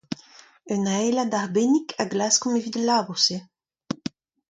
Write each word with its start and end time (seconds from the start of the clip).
Un 0.75 0.83
aelad 0.95 1.33
arbennik 1.39 1.89
a 2.01 2.03
glaskomp 2.11 2.57
evit 2.59 2.75
al 2.79 2.85
labour-se. 2.87 3.37